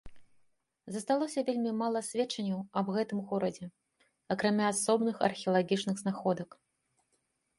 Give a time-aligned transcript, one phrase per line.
[0.93, 3.65] Засталося вельмі мала сведчанняў аб гэтым горадзе,
[4.35, 6.49] акрамя асобных археалагічных знаходак.